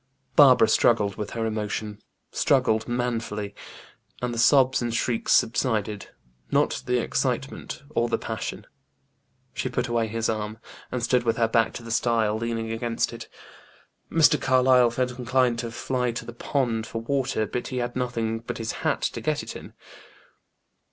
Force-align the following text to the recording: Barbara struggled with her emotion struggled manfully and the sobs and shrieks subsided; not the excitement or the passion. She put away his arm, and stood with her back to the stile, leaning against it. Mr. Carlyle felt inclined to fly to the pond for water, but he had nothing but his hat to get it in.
Barbara 0.35 0.67
struggled 0.67 1.15
with 1.15 1.29
her 1.37 1.45
emotion 1.45 2.01
struggled 2.31 2.87
manfully 2.87 3.53
and 4.19 4.33
the 4.33 4.39
sobs 4.39 4.81
and 4.81 4.91
shrieks 4.91 5.31
subsided; 5.31 6.09
not 6.49 6.81
the 6.87 6.97
excitement 6.99 7.83
or 7.91 8.09
the 8.09 8.17
passion. 8.17 8.65
She 9.53 9.69
put 9.69 9.87
away 9.87 10.07
his 10.07 10.27
arm, 10.27 10.57
and 10.91 11.03
stood 11.03 11.21
with 11.21 11.37
her 11.37 11.47
back 11.47 11.73
to 11.73 11.83
the 11.83 11.91
stile, 11.91 12.35
leaning 12.35 12.71
against 12.71 13.13
it. 13.13 13.29
Mr. 14.11 14.41
Carlyle 14.41 14.89
felt 14.89 15.19
inclined 15.19 15.59
to 15.59 15.69
fly 15.69 16.11
to 16.13 16.25
the 16.25 16.33
pond 16.33 16.87
for 16.87 16.99
water, 16.99 17.45
but 17.45 17.67
he 17.67 17.77
had 17.77 17.95
nothing 17.95 18.39
but 18.39 18.57
his 18.57 18.71
hat 18.81 19.01
to 19.03 19.21
get 19.21 19.43
it 19.43 19.55
in. 19.55 19.73